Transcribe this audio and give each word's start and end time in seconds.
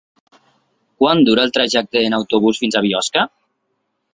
Quant 1.03 1.21
dura 1.27 1.45
el 1.49 1.53
trajecte 1.57 2.03
en 2.07 2.17
autobús 2.21 2.63
fins 2.65 2.79
a 2.81 2.85
Biosca? 2.87 3.29